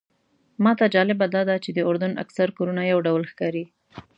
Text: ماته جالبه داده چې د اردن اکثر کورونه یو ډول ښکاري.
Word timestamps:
ماته 0.63 0.85
جالبه 0.93 1.27
داده 1.35 1.55
چې 1.63 1.69
د 1.73 1.79
اردن 1.89 2.11
اکثر 2.23 2.47
کورونه 2.57 2.81
یو 2.91 2.99
ډول 3.07 3.23
ښکاري. 3.31 3.65